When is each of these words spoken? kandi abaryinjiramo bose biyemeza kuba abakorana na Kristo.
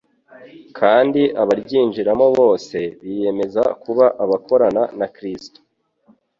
kandi 0.79 1.21
abaryinjiramo 1.41 2.27
bose 2.39 2.77
biyemeza 3.01 3.63
kuba 3.83 4.05
abakorana 4.23 4.83
na 4.99 5.07
Kristo. 5.15 5.59